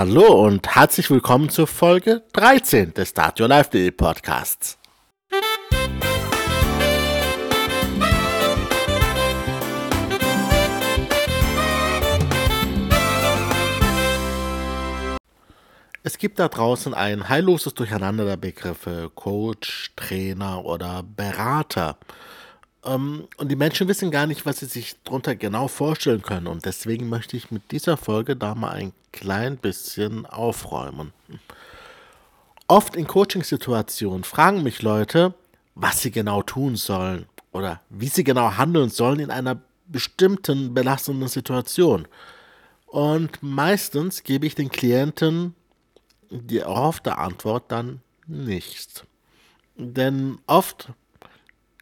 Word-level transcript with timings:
Hallo 0.00 0.44
und 0.44 0.76
herzlich 0.76 1.10
willkommen 1.10 1.48
zur 1.48 1.66
Folge 1.66 2.22
13 2.32 2.94
des 2.94 3.08
Start 3.08 3.40
Your 3.40 3.48
Life 3.48 3.90
Podcasts. 3.90 4.78
Es 16.04 16.16
gibt 16.18 16.38
da 16.38 16.46
draußen 16.46 16.94
ein 16.94 17.28
heilloses 17.28 17.74
Durcheinander 17.74 18.24
der 18.24 18.36
Begriffe 18.36 19.10
Coach, 19.16 19.90
Trainer 19.96 20.64
oder 20.64 21.02
Berater. 21.02 21.98
Ähm, 22.88 23.28
und 23.36 23.48
die 23.48 23.56
Menschen 23.56 23.88
wissen 23.88 24.10
gar 24.10 24.26
nicht, 24.26 24.46
was 24.46 24.58
sie 24.58 24.66
sich 24.66 24.96
darunter 25.04 25.36
genau 25.36 25.68
vorstellen 25.68 26.22
können. 26.22 26.46
Und 26.46 26.64
deswegen 26.64 27.08
möchte 27.08 27.36
ich 27.36 27.50
mit 27.50 27.70
dieser 27.70 27.96
Folge 27.96 28.36
da 28.36 28.54
mal 28.54 28.70
ein 28.70 28.92
klein 29.12 29.56
bisschen 29.56 30.26
aufräumen. 30.26 31.12
Oft 32.66 32.96
in 32.96 33.06
Coachingsituationen 33.06 34.24
fragen 34.24 34.62
mich 34.62 34.82
Leute, 34.82 35.34
was 35.74 36.02
sie 36.02 36.10
genau 36.10 36.42
tun 36.42 36.76
sollen 36.76 37.26
oder 37.52 37.80
wie 37.88 38.08
sie 38.08 38.24
genau 38.24 38.56
handeln 38.56 38.90
sollen 38.90 39.20
in 39.20 39.30
einer 39.30 39.60
bestimmten 39.86 40.74
belastenden 40.74 41.28
Situation. 41.28 42.06
Und 42.86 43.42
meistens 43.42 44.22
gebe 44.22 44.46
ich 44.46 44.54
den 44.54 44.70
Klienten 44.70 45.54
die 46.30 46.58
erhoffte 46.58 47.16
Antwort 47.16 47.64
dann 47.68 48.00
nichts. 48.26 49.04
Denn 49.76 50.38
oft 50.46 50.90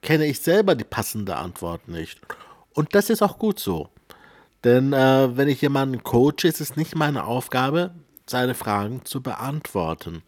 kenne 0.07 0.27
ich 0.27 0.41
selber 0.41 0.77
die 0.77 0.85
passende 0.85 1.35
Antwort 1.35 1.89
nicht. 1.89 2.21
Und 2.73 2.95
das 2.95 3.11
ist 3.11 3.23
auch 3.23 3.39
gut 3.39 3.59
so. 3.59 3.89
Denn 4.63 4.93
äh, 4.93 5.37
wenn 5.37 5.49
ich 5.49 5.61
jemanden 5.61 6.05
coache, 6.05 6.45
ist 6.45 6.61
es 6.61 6.77
nicht 6.77 6.95
meine 6.95 7.25
Aufgabe, 7.25 7.93
seine 8.25 8.55
Fragen 8.55 9.05
zu 9.05 9.21
beantworten. 9.21 10.23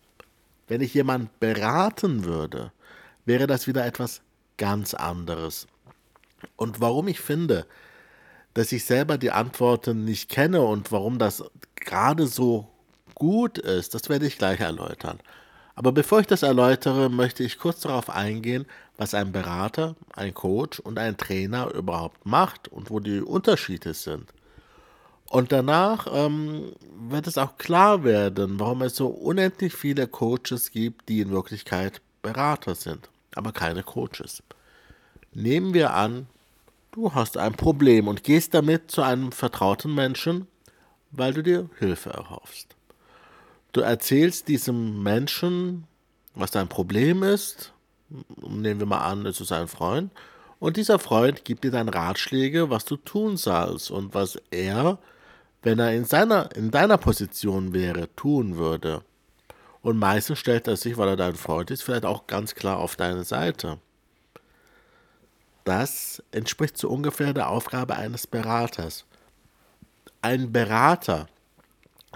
Wenn 0.67 0.81
ich 0.81 0.95
jemanden 0.95 1.31
beraten 1.39 2.25
würde, 2.25 2.73
wäre 3.25 3.47
das 3.47 3.69
wieder 3.69 3.87
etwas 3.87 4.21
ganz 4.57 4.95
anderes. 4.95 5.69
Und 6.57 6.81
warum 6.81 7.07
ich 7.07 7.21
finde, 7.21 7.65
dass 8.55 8.73
ich 8.73 8.85
selber 8.85 9.17
die 9.17 9.31
Antworten 9.31 10.05
nicht 10.05 10.29
kenne 10.29 10.61
und 10.61 10.91
warum 10.91 11.21
das 11.21 11.45
gerade 11.77 12.27
so 12.27 12.67
gut 13.15 13.59
ist, 13.59 13.95
das 13.95 14.09
werde 14.09 14.27
ich 14.27 14.39
gleich 14.39 14.59
erläutern. 14.59 15.21
Aber 15.77 15.93
bevor 15.93 16.19
ich 16.19 16.27
das 16.27 16.43
erläutere, 16.43 17.09
möchte 17.09 17.45
ich 17.45 17.57
kurz 17.57 17.83
darauf 17.83 18.11
eingehen, 18.11 18.67
was 18.99 19.15
ein 19.15 19.33
Berater, 19.33 19.95
ein 20.13 20.35
Coach 20.35 20.81
und 20.81 20.99
ein 20.99 21.17
Trainer 21.17 21.73
überhaupt 21.73 22.27
macht 22.27 22.69
und 22.69 22.91
wo 22.91 23.01
die 23.01 23.21
Unterschiede 23.21 23.95
sind. 23.95 24.29
Und 25.31 25.53
danach 25.53 26.07
ähm, 26.11 26.73
wird 27.09 27.27
es 27.27 27.39
auch 27.39 27.57
klar 27.59 28.03
werden, 28.03 28.59
warum 28.59 28.83
es 28.83 28.97
so 28.97 29.07
unendlich 29.07 29.75
viele 29.75 30.09
Coaches 30.09 30.71
gibt, 30.71 31.09
die 31.09 31.21
in 31.21 31.31
Wirklichkeit 31.31 32.01
Berater 32.23 32.75
sind, 32.75 33.09
aber 33.35 33.53
keine 33.53 33.83
Coaches. 33.83 34.43
Nehmen 35.33 35.75
wir 35.75 35.95
an, 35.95 36.27
du 36.91 37.15
hast 37.15 37.37
ein 37.37 37.53
Problem 37.55 38.09
und 38.09 38.25
gehst 38.25 38.55
damit 38.55 38.91
zu 38.91 39.03
einem 39.03 39.31
vertrauten 39.31 39.95
Menschen, 39.95 40.49
weil 41.11 41.35
du 41.35 41.43
dir 41.43 41.71
Hilfe 41.79 42.11
erhoffst. 42.11 42.75
Du 43.73 43.83
erzählst 43.83 44.49
diesem 44.49 45.03
Menschen, 45.03 45.87
was 46.35 46.51
dein 46.51 46.69
Problem 46.69 47.23
ist. 47.23 47.73
Nehmen 48.11 48.81
wir 48.81 48.87
mal 48.87 49.05
an, 49.05 49.27
es 49.27 49.41
ist 49.41 49.53
ein 49.53 49.69
Freund. 49.69 50.11
Und 50.61 50.77
dieser 50.77 50.99
Freund 50.99 51.45
gibt 51.45 51.65
dir 51.65 51.71
dann 51.71 51.89
Ratschläge, 51.89 52.71
was 52.71 52.85
du 52.85 52.97
tun 52.97 53.37
sollst 53.37 53.91
und 53.91 54.15
was 54.15 54.41
er, 54.51 54.99
wenn 55.63 55.79
er 55.79 55.93
in, 55.93 56.05
seiner, 56.05 56.55
in 56.57 56.71
deiner 56.71 56.99
Position 56.99 57.73
wäre, 57.73 58.15
tun 58.17 58.57
würde. 58.57 59.03
Und 59.83 59.99
meistens 59.99 60.39
stellt 60.39 60.67
er 60.67 60.77
sich, 60.77 60.97
weil 60.97 61.09
er 61.09 61.17
dein 61.17 61.37
Freund 61.37 61.71
ist, 61.71 61.83
vielleicht 61.83 62.05
auch 62.05 62.27
ganz 62.27 62.55
klar 62.55 62.79
auf 62.79 62.97
deine 62.97 63.25
Seite. 63.25 63.79
Das 65.65 66.23
entspricht 66.33 66.79
so 66.79 66.89
ungefähr 66.89 67.35
der 67.35 67.51
Aufgabe 67.51 67.95
eines 67.97 68.27
Beraters. 68.27 69.05
Ein 70.23 70.51
Berater 70.51 71.29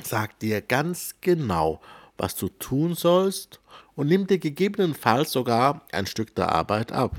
sagt 0.03 0.43
dir 0.43 0.61
ganz 0.63 1.15
genau, 1.21 1.81
was 2.17 2.35
du 2.35 2.49
tun 2.49 2.95
sollst 2.95 3.61
und 3.95 4.09
nimmt 4.09 4.31
dir 4.31 4.39
gegebenenfalls 4.39 5.33
sogar 5.33 5.83
ein 5.93 6.07
Stück 6.07 6.35
der 6.35 6.53
Arbeit 6.53 6.93
ab. 6.93 7.17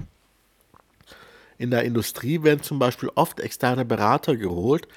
In 1.57 1.71
der 1.71 1.83
Industrie 1.83 2.43
werden 2.43 2.63
zum 2.63 2.79
Beispiel 2.79 3.09
oft 3.15 3.39
externe 3.39 3.85
Berater 3.85 4.35
geholt, 4.35 4.87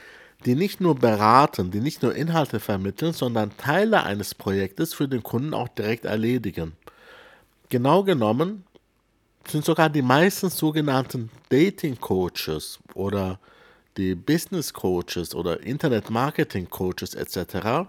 die 0.44 0.54
nicht 0.54 0.81
nur 0.81 0.94
beraten, 0.94 1.71
die 1.71 1.81
nicht 1.81 2.03
nur 2.03 2.15
Inhalte 2.15 2.60
vermitteln, 2.60 3.12
sondern 3.12 3.56
Teile 3.56 4.03
eines 4.04 4.34
Projektes 4.34 4.94
für 4.94 5.09
den 5.09 5.22
Kunden 5.22 5.54
auch 5.54 5.69
direkt 5.69 6.04
erledigen. 6.04 6.72
Genau 7.69 8.04
genommen 8.04 8.65
sind 9.48 9.65
sogar 9.65 9.88
die 9.88 10.03
meisten 10.03 10.50
sogenannten 10.50 11.31
Dating 11.48 11.98
Coaches 11.98 12.78
oder 12.94 13.38
die 13.97 14.15
Business 14.15 14.72
Coaches 14.72 15.34
oder 15.34 15.60
Internet 15.60 16.10
Marketing 16.10 16.69
Coaches 16.69 17.15
etc. 17.15 17.88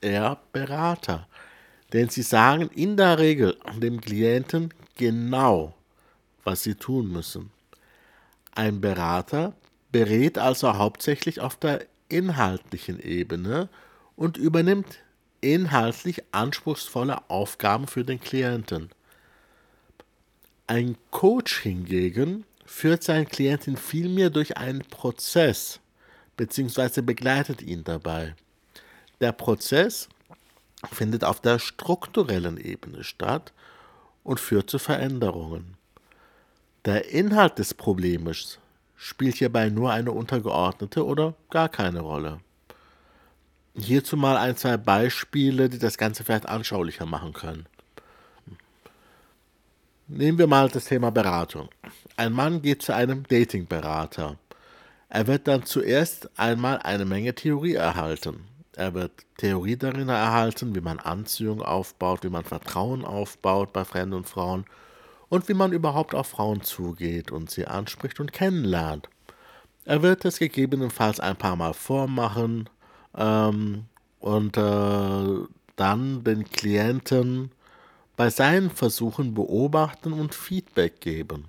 eher 0.00 0.38
Berater. 0.52 1.26
Denn 1.92 2.08
sie 2.08 2.22
sagen 2.22 2.68
in 2.74 2.96
der 2.96 3.18
Regel 3.18 3.56
dem 3.76 4.00
Klienten 4.00 4.74
genau, 4.96 5.74
was 6.44 6.62
sie 6.62 6.74
tun 6.74 7.10
müssen. 7.10 7.50
Ein 8.54 8.80
Berater 8.80 9.54
berät 9.90 10.38
also 10.38 10.76
hauptsächlich 10.76 11.40
auf 11.40 11.56
der 11.56 11.86
inhaltlichen 12.08 13.00
Ebene 13.00 13.68
und 14.16 14.36
übernimmt 14.36 14.98
inhaltlich 15.40 16.22
anspruchsvolle 16.32 17.30
Aufgaben 17.30 17.86
für 17.86 18.04
den 18.04 18.20
Klienten. 18.20 18.90
Ein 20.66 20.96
Coach 21.10 21.60
hingegen 21.60 22.44
führt 22.66 23.02
seinen 23.02 23.28
Klienten 23.28 23.76
vielmehr 23.76 24.30
durch 24.30 24.56
einen 24.56 24.80
Prozess 24.80 25.80
bzw. 26.36 27.00
begleitet 27.00 27.62
ihn 27.62 27.84
dabei. 27.84 28.34
Der 29.20 29.32
Prozess 29.32 30.08
findet 30.92 31.24
auf 31.24 31.40
der 31.40 31.58
strukturellen 31.58 32.58
Ebene 32.58 33.04
statt 33.04 33.52
und 34.22 34.40
führt 34.40 34.70
zu 34.70 34.78
Veränderungen. 34.78 35.76
Der 36.84 37.10
Inhalt 37.10 37.58
des 37.58 37.74
Problems 37.74 38.58
spielt 38.96 39.36
hierbei 39.36 39.68
nur 39.68 39.92
eine 39.92 40.12
untergeordnete 40.12 41.04
oder 41.04 41.34
gar 41.50 41.68
keine 41.68 42.00
Rolle. 42.00 42.40
Hierzu 43.74 44.16
mal 44.16 44.36
ein, 44.36 44.56
zwei 44.56 44.76
Beispiele, 44.76 45.68
die 45.68 45.78
das 45.78 45.98
Ganze 45.98 46.24
vielleicht 46.24 46.48
anschaulicher 46.48 47.06
machen 47.06 47.32
können. 47.32 47.66
Nehmen 50.08 50.38
wir 50.38 50.46
mal 50.46 50.68
das 50.68 50.86
Thema 50.86 51.10
Beratung. 51.10 51.68
Ein 52.16 52.32
Mann 52.32 52.62
geht 52.62 52.82
zu 52.82 52.94
einem 52.94 53.24
Datingberater. 53.24 54.36
Er 55.10 55.26
wird 55.26 55.46
dann 55.46 55.64
zuerst 55.64 56.30
einmal 56.38 56.78
eine 56.78 57.04
Menge 57.04 57.34
Theorie 57.34 57.74
erhalten. 57.74 58.44
Er 58.78 58.94
wird 58.94 59.10
Theorie 59.38 59.76
darin 59.76 60.08
erhalten, 60.08 60.72
wie 60.76 60.80
man 60.80 61.00
Anziehung 61.00 61.62
aufbaut, 61.62 62.22
wie 62.22 62.28
man 62.28 62.44
Vertrauen 62.44 63.04
aufbaut 63.04 63.72
bei 63.72 63.84
fremden 63.84 64.22
Frauen 64.22 64.66
und 65.28 65.48
wie 65.48 65.54
man 65.54 65.72
überhaupt 65.72 66.14
auf 66.14 66.28
Frauen 66.28 66.62
zugeht 66.62 67.32
und 67.32 67.50
sie 67.50 67.66
anspricht 67.66 68.20
und 68.20 68.32
kennenlernt. 68.32 69.08
Er 69.84 70.02
wird 70.02 70.24
es 70.24 70.38
gegebenenfalls 70.38 71.18
ein 71.18 71.34
paar 71.34 71.56
Mal 71.56 71.74
vormachen 71.74 72.70
ähm, 73.16 73.86
und 74.20 74.56
äh, 74.56 75.46
dann 75.74 76.22
den 76.22 76.48
Klienten 76.48 77.50
bei 78.16 78.30
seinen 78.30 78.70
Versuchen 78.70 79.34
beobachten 79.34 80.12
und 80.12 80.36
Feedback 80.36 81.00
geben. 81.00 81.46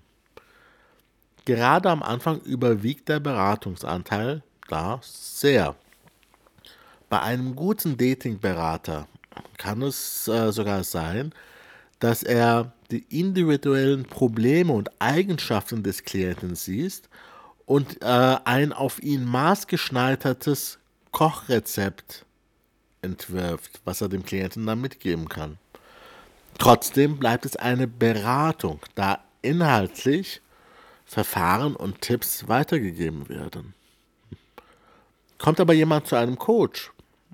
Gerade 1.46 1.92
am 1.92 2.02
Anfang 2.02 2.40
überwiegt 2.42 3.08
der 3.08 3.20
Beratungsanteil 3.20 4.42
da 4.68 5.00
sehr. 5.04 5.76
Bei 7.10 7.22
einem 7.22 7.56
guten 7.56 7.98
Datingberater 7.98 9.08
kann 9.58 9.82
es 9.82 10.28
äh, 10.28 10.52
sogar 10.52 10.84
sein, 10.84 11.34
dass 12.00 12.22
er 12.22 12.72
die 12.92 13.04
individuellen 13.10 14.04
Probleme 14.04 14.74
und 14.74 14.92
Eigenschaften 15.00 15.82
des 15.82 16.04
Klienten 16.04 16.56
sieht 16.56 17.10
und 17.66 18.02
äh, 18.04 18.38
ein 18.46 18.74
auf 18.74 19.02
ihn 19.02 19.26
maßgeschneidertes 19.26 20.78
Kochrezept 21.12 22.26
entwirft, 23.02 23.82
was 23.86 24.02
er 24.02 24.10
dem 24.10 24.24
Klienten 24.24 24.68
dann 24.68 24.80
mitgeben 24.80 25.30
kann. 25.30 25.58
Trotzdem 26.60 27.18
bleibt 27.18 27.46
es 27.46 27.56
eine 27.56 27.88
Beratung, 27.88 28.82
da 28.94 29.24
inhaltlich 29.42 30.42
Verfahren 31.06 31.76
und 31.76 32.02
Tipps 32.02 32.48
weitergegeben 32.48 33.30
werden. 33.30 33.74
Kommt 35.40 35.60
aber 35.60 35.74
jemand 35.74 36.06
zu 36.06 36.16
einem 36.16 36.38
Coach 36.38 36.92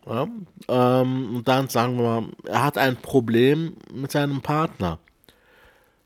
ja, 0.07 0.27
ähm, 0.67 1.37
und 1.37 1.47
dann 1.47 1.67
sagen 1.67 1.97
wir 1.97 2.21
mal, 2.21 2.29
er 2.43 2.63
hat 2.63 2.77
ein 2.77 2.97
Problem 2.97 3.75
mit 3.93 4.11
seinem 4.11 4.41
Partner. 4.41 4.99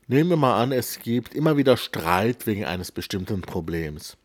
Nehmen 0.06 0.30
wir 0.30 0.36
mal 0.36 0.60
an, 0.60 0.72
es 0.72 0.98
gibt 0.98 1.34
immer 1.34 1.56
wieder 1.56 1.76
Streit 1.76 2.46
wegen 2.46 2.64
eines 2.64 2.90
bestimmten 2.90 3.42
Problems. 3.42 4.16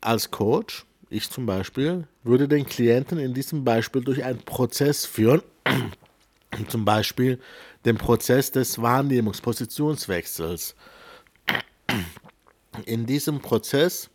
Als 0.00 0.30
Coach, 0.30 0.86
ich 1.10 1.28
zum 1.30 1.46
Beispiel, 1.46 2.06
würde 2.22 2.48
den 2.48 2.64
Klienten 2.64 3.18
in 3.18 3.34
diesem 3.34 3.64
Beispiel 3.64 4.02
durch 4.02 4.24
einen 4.24 4.38
Prozess 4.38 5.04
führen, 5.04 5.42
zum 6.68 6.84
Beispiel 6.84 7.40
den 7.84 7.98
Prozess 7.98 8.52
des 8.52 8.80
Wahrnehmungspositionswechsels. 8.80 10.74
In 12.86 13.06
diesem 13.06 13.40
Prozess 13.40 14.10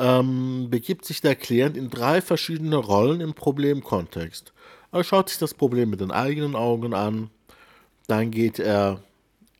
ähm, 0.00 0.68
begibt 0.70 1.04
sich 1.04 1.20
der 1.20 1.36
Klient 1.36 1.76
in 1.76 1.90
drei 1.90 2.22
verschiedene 2.22 2.76
Rollen 2.76 3.20
im 3.20 3.34
Problemkontext. 3.34 4.52
Er 4.92 5.04
schaut 5.04 5.28
sich 5.28 5.38
das 5.38 5.54
Problem 5.54 5.90
mit 5.90 6.00
den 6.00 6.10
eigenen 6.10 6.56
Augen 6.56 6.94
an, 6.94 7.30
dann 8.06 8.30
geht 8.30 8.58
er 8.58 9.02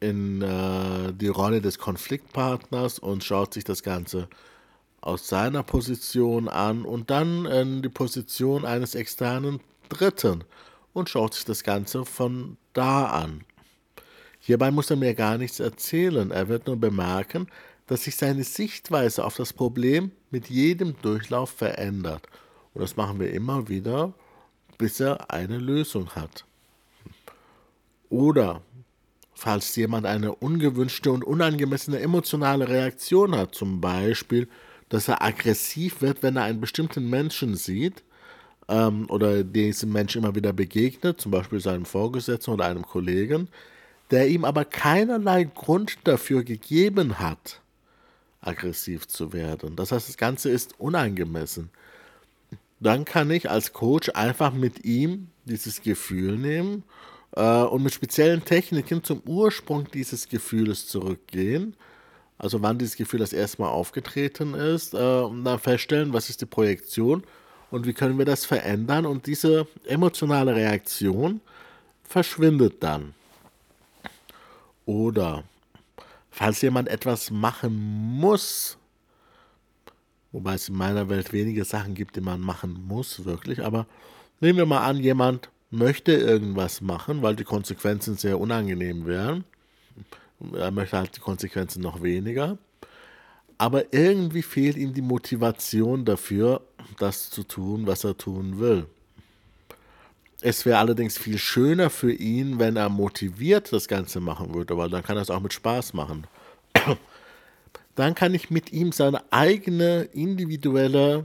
in 0.00 0.40
äh, 0.40 1.12
die 1.12 1.28
Rolle 1.28 1.60
des 1.60 1.78
Konfliktpartners 1.78 2.98
und 2.98 3.22
schaut 3.22 3.54
sich 3.54 3.64
das 3.64 3.82
Ganze 3.82 4.28
aus 5.02 5.28
seiner 5.28 5.62
Position 5.62 6.48
an 6.48 6.84
und 6.84 7.10
dann 7.10 7.44
in 7.46 7.82
die 7.82 7.88
Position 7.88 8.64
eines 8.64 8.94
externen 8.94 9.60
Dritten 9.88 10.44
und 10.92 11.08
schaut 11.08 11.34
sich 11.34 11.44
das 11.44 11.62
Ganze 11.62 12.04
von 12.04 12.56
da 12.72 13.06
an. 13.06 13.44
Hierbei 14.40 14.70
muss 14.70 14.90
er 14.90 14.96
mir 14.96 15.14
gar 15.14 15.36
nichts 15.36 15.60
erzählen, 15.60 16.30
er 16.30 16.48
wird 16.48 16.66
nur 16.66 16.76
bemerken, 16.76 17.46
dass 17.90 18.04
sich 18.04 18.14
seine 18.14 18.44
Sichtweise 18.44 19.24
auf 19.24 19.34
das 19.34 19.52
Problem 19.52 20.12
mit 20.30 20.48
jedem 20.48 20.94
Durchlauf 21.02 21.50
verändert. 21.50 22.24
Und 22.72 22.82
das 22.82 22.96
machen 22.96 23.18
wir 23.18 23.32
immer 23.32 23.68
wieder, 23.68 24.14
bis 24.78 25.00
er 25.00 25.32
eine 25.32 25.58
Lösung 25.58 26.10
hat. 26.10 26.44
Oder 28.08 28.62
falls 29.34 29.74
jemand 29.74 30.06
eine 30.06 30.32
ungewünschte 30.32 31.10
und 31.10 31.24
unangemessene 31.24 31.98
emotionale 31.98 32.68
Reaktion 32.68 33.34
hat, 33.34 33.56
zum 33.56 33.80
Beispiel, 33.80 34.46
dass 34.88 35.08
er 35.08 35.20
aggressiv 35.20 36.00
wird, 36.00 36.22
wenn 36.22 36.36
er 36.36 36.44
einen 36.44 36.60
bestimmten 36.60 37.10
Menschen 37.10 37.56
sieht 37.56 38.04
ähm, 38.68 39.10
oder 39.10 39.42
diesem 39.42 39.90
Menschen 39.90 40.22
immer 40.22 40.36
wieder 40.36 40.52
begegnet, 40.52 41.20
zum 41.20 41.32
Beispiel 41.32 41.58
seinem 41.58 41.86
Vorgesetzten 41.86 42.52
oder 42.52 42.66
einem 42.66 42.86
Kollegen, 42.86 43.48
der 44.12 44.28
ihm 44.28 44.44
aber 44.44 44.64
keinerlei 44.64 45.42
Grund 45.42 45.98
dafür 46.04 46.44
gegeben 46.44 47.18
hat, 47.18 47.60
aggressiv 48.40 49.06
zu 49.08 49.32
werden. 49.32 49.76
Das 49.76 49.92
heißt, 49.92 50.08
das 50.08 50.16
Ganze 50.16 50.50
ist 50.50 50.78
unangemessen. 50.78 51.70
Dann 52.80 53.04
kann 53.04 53.30
ich 53.30 53.50
als 53.50 53.72
Coach 53.72 54.10
einfach 54.14 54.52
mit 54.52 54.84
ihm 54.84 55.28
dieses 55.44 55.82
Gefühl 55.82 56.38
nehmen 56.38 56.84
äh, 57.36 57.62
und 57.62 57.82
mit 57.82 57.92
speziellen 57.92 58.44
Techniken 58.44 59.04
zum 59.04 59.20
Ursprung 59.26 59.90
dieses 59.90 60.28
Gefühles 60.28 60.86
zurückgehen. 60.86 61.76
Also 62.38 62.62
wann 62.62 62.78
dieses 62.78 62.96
Gefühl 62.96 63.20
das 63.20 63.34
erste 63.34 63.60
Mal 63.60 63.68
aufgetreten 63.68 64.54
ist, 64.54 64.94
äh, 64.94 64.96
und 64.96 65.44
dann 65.44 65.58
feststellen, 65.58 66.14
was 66.14 66.30
ist 66.30 66.40
die 66.40 66.46
Projektion 66.46 67.22
und 67.70 67.86
wie 67.86 67.92
können 67.92 68.16
wir 68.16 68.24
das 68.24 68.46
verändern. 68.46 69.04
Und 69.04 69.26
diese 69.26 69.66
emotionale 69.84 70.54
Reaktion 70.54 71.42
verschwindet 72.02 72.82
dann. 72.82 73.14
Oder 74.86 75.44
falls 76.30 76.62
jemand 76.62 76.88
etwas 76.88 77.30
machen 77.30 77.74
muss, 78.18 78.78
wobei 80.32 80.54
es 80.54 80.68
in 80.68 80.76
meiner 80.76 81.08
Welt 81.08 81.32
wenige 81.32 81.64
Sachen 81.64 81.94
gibt, 81.94 82.16
die 82.16 82.20
man 82.20 82.40
machen 82.40 82.84
muss, 82.86 83.24
wirklich, 83.24 83.62
aber 83.64 83.86
nehmen 84.40 84.58
wir 84.58 84.66
mal 84.66 84.86
an, 84.86 84.98
jemand 84.98 85.50
möchte 85.70 86.12
irgendwas 86.12 86.80
machen, 86.80 87.22
weil 87.22 87.36
die 87.36 87.44
Konsequenzen 87.44 88.16
sehr 88.16 88.38
unangenehm 88.38 89.06
wären. 89.06 89.44
Er 90.54 90.70
möchte 90.70 90.96
halt 90.96 91.16
die 91.16 91.20
Konsequenzen 91.20 91.82
noch 91.82 92.02
weniger. 92.02 92.58
Aber 93.58 93.92
irgendwie 93.92 94.42
fehlt 94.42 94.76
ihm 94.76 94.94
die 94.94 95.02
Motivation 95.02 96.04
dafür, 96.04 96.62
das 96.98 97.30
zu 97.30 97.42
tun, 97.42 97.86
was 97.86 98.04
er 98.04 98.16
tun 98.16 98.58
will. 98.58 98.86
Es 100.42 100.64
wäre 100.64 100.78
allerdings 100.78 101.18
viel 101.18 101.38
schöner 101.38 101.90
für 101.90 102.12
ihn, 102.12 102.58
wenn 102.58 102.76
er 102.76 102.88
motiviert 102.88 103.72
das 103.72 103.88
Ganze 103.88 104.20
machen 104.20 104.54
würde, 104.54 104.76
weil 104.76 104.88
dann 104.88 105.02
kann 105.02 105.16
er 105.16 105.22
es 105.22 105.30
auch 105.30 105.40
mit 105.40 105.52
Spaß 105.52 105.92
machen. 105.94 106.26
Dann 107.96 108.14
kann 108.14 108.32
ich 108.34 108.50
mit 108.50 108.72
ihm 108.72 108.92
seine 108.92 109.20
eigene 109.30 110.04
individuelle 110.12 111.24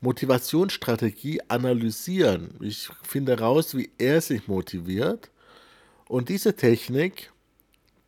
Motivationsstrategie 0.00 1.42
analysieren. 1.48 2.54
Ich 2.60 2.88
finde 3.02 3.32
heraus, 3.32 3.76
wie 3.76 3.90
er 3.98 4.20
sich 4.20 4.48
motiviert. 4.48 5.30
Und 6.06 6.28
diese 6.30 6.56
Technik 6.56 7.30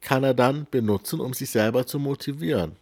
kann 0.00 0.24
er 0.24 0.32
dann 0.32 0.66
benutzen, 0.70 1.20
um 1.20 1.34
sich 1.34 1.50
selber 1.50 1.86
zu 1.86 1.98
motivieren. 1.98 2.76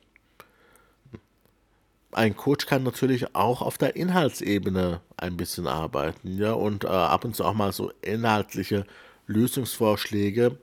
Ein 2.12 2.36
Coach 2.36 2.66
kann 2.66 2.82
natürlich 2.82 3.34
auch 3.36 3.62
auf 3.62 3.78
der 3.78 3.94
Inhaltsebene 3.94 5.00
ein 5.16 5.36
bisschen 5.36 5.68
arbeiten, 5.68 6.36
ja, 6.38 6.52
und 6.52 6.84
äh, 6.84 6.88
ab 6.88 7.24
und 7.24 7.36
zu 7.36 7.44
auch 7.44 7.54
mal 7.54 7.72
so 7.72 7.92
inhaltliche 8.02 8.84
Lösungsvorschläge 9.26 10.58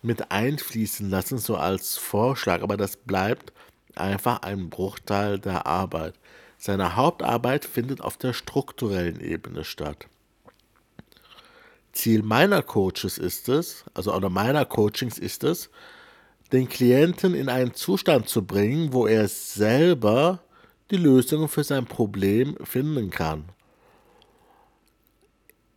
mit 0.00 0.30
einfließen 0.30 1.10
lassen, 1.10 1.38
so 1.38 1.56
als 1.56 1.96
Vorschlag, 1.96 2.62
aber 2.62 2.76
das 2.76 2.96
bleibt 2.96 3.52
einfach 3.96 4.42
ein 4.42 4.70
Bruchteil 4.70 5.38
der 5.38 5.66
Arbeit. 5.66 6.14
Seine 6.56 6.94
Hauptarbeit 6.94 7.64
findet 7.64 8.00
auf 8.00 8.16
der 8.16 8.32
strukturellen 8.32 9.20
Ebene 9.20 9.64
statt. 9.64 10.06
Ziel 11.92 12.22
meiner 12.22 12.62
Coaches 12.62 13.18
ist 13.18 13.48
es, 13.48 13.84
also 13.92 14.14
oder 14.14 14.30
meiner 14.30 14.64
Coachings 14.64 15.18
ist 15.18 15.44
es, 15.44 15.70
den 16.52 16.68
Klienten 16.68 17.34
in 17.34 17.48
einen 17.48 17.74
Zustand 17.74 18.28
zu 18.28 18.44
bringen, 18.44 18.92
wo 18.92 19.06
er 19.06 19.26
selber 19.28 20.40
die 20.92 20.98
Lösung 20.98 21.48
für 21.48 21.64
sein 21.64 21.86
Problem 21.86 22.56
finden 22.62 23.10
kann. 23.10 23.46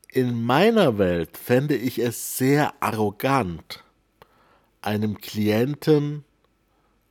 In 0.09 0.43
meiner 0.43 0.97
Welt 0.97 1.37
fände 1.37 1.75
ich 1.75 1.99
es 1.99 2.37
sehr 2.37 2.73
arrogant, 2.81 3.83
einem 4.81 5.17
Klienten 5.17 6.25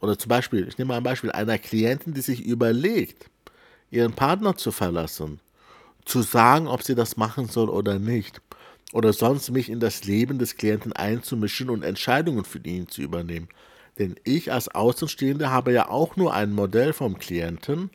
oder 0.00 0.18
zum 0.18 0.28
Beispiel, 0.28 0.68
ich 0.68 0.76
nehme 0.76 0.88
mal 0.88 0.98
ein 0.98 1.02
Beispiel, 1.02 1.32
einer 1.32 1.58
Klientin, 1.58 2.12
die 2.12 2.20
sich 2.20 2.44
überlegt, 2.44 3.30
ihren 3.90 4.12
Partner 4.12 4.54
zu 4.54 4.70
verlassen, 4.70 5.40
zu 6.04 6.20
sagen, 6.20 6.68
ob 6.68 6.82
sie 6.82 6.94
das 6.94 7.16
machen 7.16 7.48
soll 7.48 7.70
oder 7.70 7.98
nicht, 7.98 8.42
oder 8.92 9.14
sonst 9.14 9.50
mich 9.50 9.70
in 9.70 9.80
das 9.80 10.04
Leben 10.04 10.38
des 10.38 10.56
Klienten 10.56 10.92
einzumischen 10.92 11.70
und 11.70 11.82
Entscheidungen 11.82 12.44
für 12.44 12.58
ihn 12.58 12.86
zu 12.86 13.00
übernehmen. 13.00 13.48
Denn 13.99 14.17
ich 14.25 14.52
als 14.52 14.69
Außenstehender 14.69 15.50
habe 15.50 15.73
ja 15.73 15.88
auch 15.88 16.17
nur 16.17 16.35
ein 16.35 16.52
Modell 16.52 16.93
vom 16.93 17.19
Klienten 17.19 17.91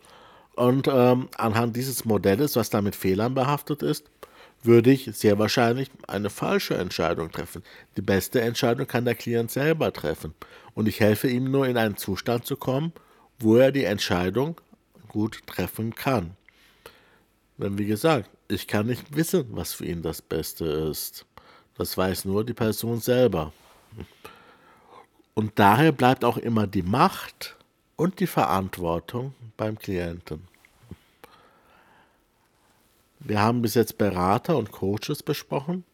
und 0.55 0.89
ähm, 0.91 1.29
anhand 1.37 1.75
dieses 1.77 2.03
Modells, 2.03 2.57
was 2.57 2.69
da 2.69 2.81
mit 2.81 2.95
Fehlern 2.95 3.33
behaftet 3.33 3.81
ist, 3.81 4.09
würde 4.61 4.91
ich 4.91 5.09
sehr 5.13 5.39
wahrscheinlich 5.39 5.89
eine 6.07 6.29
falsche 6.29 6.75
Entscheidung 6.75 7.31
treffen. 7.31 7.63
Die 7.95 8.01
beste 8.01 8.41
Entscheidung 8.41 8.85
kann 8.85 9.05
der 9.05 9.15
Klient 9.15 9.51
selber 9.51 9.93
treffen. 9.93 10.33
Und 10.73 10.89
ich 10.89 10.99
helfe 10.99 11.29
ihm 11.29 11.49
nur 11.49 11.65
in 11.65 11.77
einen 11.77 11.95
Zustand 11.95 12.45
zu 12.45 12.57
kommen, 12.57 12.91
wo 13.39 13.55
er 13.55 13.71
die 13.71 13.85
Entscheidung 13.85 14.59
gut 15.07 15.47
treffen 15.47 15.95
kann. 15.95 16.35
Denn 17.57 17.77
wie 17.77 17.85
gesagt, 17.85 18.29
ich 18.49 18.67
kann 18.67 18.87
nicht 18.87 19.15
wissen, 19.15 19.45
was 19.51 19.73
für 19.73 19.85
ihn 19.85 20.01
das 20.01 20.21
Beste 20.21 20.65
ist. 20.65 21.25
Das 21.77 21.97
weiß 21.97 22.25
nur 22.25 22.43
die 22.43 22.53
Person 22.53 22.99
selber. 22.99 23.53
Und 25.39 25.57
daher 25.57 25.93
bleibt 25.93 26.25
auch 26.25 26.35
immer 26.35 26.67
die 26.67 26.81
Macht 26.81 27.55
und 27.95 28.19
die 28.19 28.27
Verantwortung 28.27 29.33
beim 29.55 29.79
Klienten. 29.79 30.45
Wir 33.19 33.41
haben 33.41 33.61
bis 33.61 33.75
jetzt 33.75 33.97
Berater 33.97 34.57
und 34.57 34.73
Coaches 34.73 35.23
besprochen. 35.23 35.85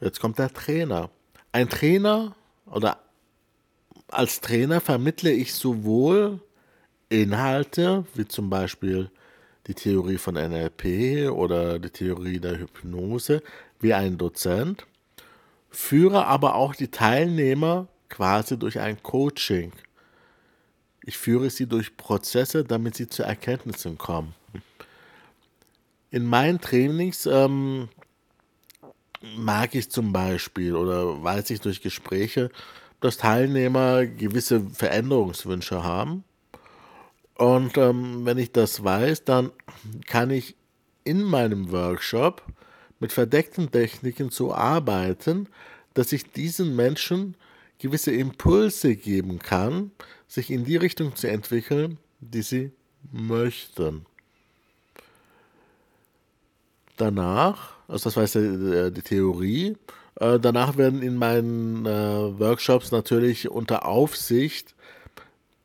Jetzt 0.00 0.20
kommt 0.20 0.38
der 0.38 0.54
Trainer. 0.54 1.10
Ein 1.50 1.68
Trainer 1.68 2.36
oder 2.66 3.00
als 4.06 4.40
Trainer 4.40 4.80
vermittle 4.80 5.32
ich 5.32 5.54
sowohl 5.54 6.38
Inhalte, 7.08 8.04
wie 8.14 8.28
zum 8.28 8.50
Beispiel 8.50 9.10
die 9.66 9.74
Theorie 9.74 10.18
von 10.18 10.36
NLP 10.36 11.32
oder 11.32 11.80
die 11.80 11.90
Theorie 11.90 12.38
der 12.38 12.60
Hypnose, 12.60 13.42
wie 13.80 13.94
ein 13.94 14.16
Dozent, 14.16 14.86
führe 15.70 16.26
aber 16.26 16.54
auch 16.54 16.76
die 16.76 16.92
Teilnehmer 16.92 17.88
quasi 18.08 18.58
durch 18.58 18.78
ein 18.78 19.02
Coaching. 19.02 19.72
Ich 21.02 21.16
führe 21.18 21.50
sie 21.50 21.66
durch 21.66 21.96
Prozesse, 21.96 22.64
damit 22.64 22.96
sie 22.96 23.08
zu 23.08 23.22
Erkenntnissen 23.22 23.96
kommen. 23.98 24.34
In 26.10 26.24
meinen 26.24 26.60
Trainings 26.60 27.26
ähm, 27.26 27.88
mag 29.36 29.74
ich 29.74 29.90
zum 29.90 30.12
Beispiel 30.12 30.74
oder 30.74 31.22
weiß 31.22 31.50
ich 31.50 31.60
durch 31.60 31.82
Gespräche, 31.82 32.50
dass 33.00 33.18
Teilnehmer 33.18 34.06
gewisse 34.06 34.60
Veränderungswünsche 34.70 35.84
haben 35.84 36.24
und 37.36 37.76
ähm, 37.76 38.24
wenn 38.24 38.38
ich 38.38 38.52
das 38.52 38.82
weiß, 38.82 39.24
dann 39.24 39.52
kann 40.06 40.30
ich 40.30 40.56
in 41.04 41.22
meinem 41.22 41.70
Workshop 41.70 42.42
mit 42.98 43.12
verdeckten 43.12 43.70
Techniken 43.70 44.30
so 44.30 44.54
arbeiten, 44.54 45.48
dass 45.92 46.12
ich 46.12 46.32
diesen 46.32 46.74
Menschen 46.74 47.36
gewisse 47.78 48.12
Impulse 48.12 48.96
geben 48.96 49.38
kann, 49.38 49.90
sich 50.28 50.50
in 50.50 50.64
die 50.64 50.76
Richtung 50.76 51.14
zu 51.14 51.28
entwickeln, 51.28 51.98
die 52.20 52.42
sie 52.42 52.72
möchten. 53.12 54.06
Danach, 56.96 57.74
also 57.88 58.10
das 58.10 58.16
war 58.16 58.24
die, 58.24 58.92
die 58.92 59.02
Theorie, 59.02 59.76
äh, 60.18 60.38
danach 60.40 60.76
werden 60.76 61.02
in 61.02 61.16
meinen 61.16 61.84
äh, 61.84 62.38
Workshops 62.38 62.90
natürlich 62.90 63.50
unter 63.50 63.86
Aufsicht 63.86 64.74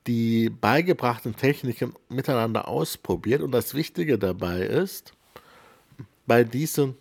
die 0.08 0.50
beigebrachten 0.50 1.36
Techniken 1.36 1.94
miteinander 2.10 2.68
ausprobiert. 2.68 3.41
Und 3.41 3.51
das 3.51 3.74
Wichtige 3.75 4.18
dabei 4.18 4.62
ist, 4.62 5.13
bei 6.25 6.44
diesen 6.44 6.96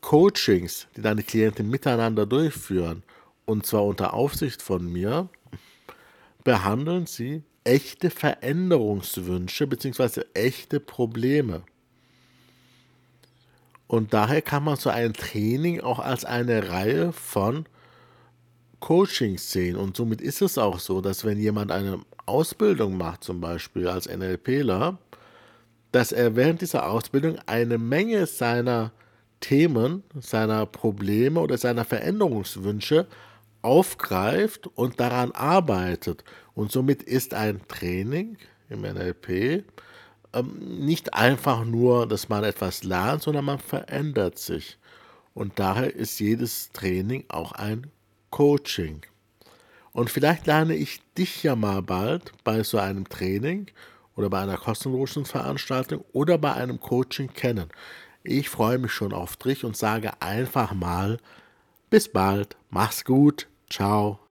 Coachings, 0.00 0.86
die 0.96 1.00
deine 1.00 1.22
Klienten 1.22 1.70
miteinander 1.70 2.26
durchführen, 2.26 3.02
und 3.46 3.66
zwar 3.66 3.84
unter 3.84 4.14
Aufsicht 4.14 4.62
von 4.62 4.90
mir, 4.90 5.28
behandeln 6.44 7.06
sie 7.06 7.42
echte 7.64 8.10
Veränderungswünsche 8.10 9.66
bzw. 9.66 10.22
echte 10.34 10.80
Probleme. 10.80 11.62
Und 13.86 14.12
daher 14.14 14.42
kann 14.42 14.64
man 14.64 14.76
so 14.76 14.90
ein 14.90 15.12
Training 15.12 15.80
auch 15.80 15.98
als 15.98 16.24
eine 16.24 16.70
Reihe 16.70 17.12
von 17.12 17.66
Coachings 18.80 19.50
sehen. 19.50 19.76
Und 19.76 19.96
somit 19.96 20.20
ist 20.20 20.42
es 20.42 20.58
auch 20.58 20.78
so, 20.78 21.00
dass 21.00 21.24
wenn 21.24 21.38
jemand 21.38 21.70
eine 21.70 22.00
Ausbildung 22.26 22.96
macht, 22.96 23.24
zum 23.24 23.40
Beispiel 23.40 23.88
als 23.88 24.08
NLPler, 24.08 24.98
dass 25.92 26.12
er 26.12 26.36
während 26.36 26.60
dieser 26.60 26.90
Ausbildung 26.90 27.38
eine 27.46 27.78
Menge 27.78 28.26
seiner 28.26 28.92
Themen, 29.40 30.02
seiner 30.18 30.66
Probleme 30.66 31.40
oder 31.40 31.58
seiner 31.58 31.84
Veränderungswünsche 31.84 33.06
aufgreift 33.64 34.66
und 34.68 35.00
daran 35.00 35.32
arbeitet. 35.32 36.24
Und 36.54 36.70
somit 36.70 37.02
ist 37.02 37.34
ein 37.34 37.66
Training 37.68 38.36
im 38.68 38.82
NLP 38.82 39.64
ähm, 40.34 40.58
nicht 40.84 41.14
einfach 41.14 41.64
nur, 41.64 42.06
dass 42.06 42.28
man 42.28 42.44
etwas 42.44 42.82
lernt, 42.82 43.22
sondern 43.22 43.44
man 43.44 43.58
verändert 43.58 44.38
sich. 44.38 44.78
Und 45.32 45.58
daher 45.58 45.94
ist 45.94 46.18
jedes 46.20 46.70
Training 46.72 47.24
auch 47.28 47.52
ein 47.52 47.90
Coaching. 48.30 49.02
Und 49.92 50.10
vielleicht 50.10 50.46
lerne 50.46 50.74
ich 50.74 51.00
dich 51.16 51.42
ja 51.44 51.54
mal 51.54 51.82
bald 51.82 52.32
bei 52.42 52.62
so 52.64 52.78
einem 52.78 53.08
Training 53.08 53.68
oder 54.16 54.28
bei 54.28 54.40
einer 54.40 54.56
kostenlosen 54.56 55.24
Veranstaltung 55.24 56.04
oder 56.12 56.36
bei 56.38 56.52
einem 56.52 56.80
Coaching 56.80 57.32
kennen. 57.32 57.68
Ich 58.24 58.48
freue 58.48 58.78
mich 58.78 58.92
schon 58.92 59.12
auf 59.12 59.36
dich 59.36 59.64
und 59.64 59.76
sage 59.76 60.20
einfach 60.20 60.72
mal, 60.72 61.18
bis 61.90 62.08
bald, 62.08 62.56
mach's 62.70 63.04
gut, 63.04 63.46
ciao. 63.74 64.23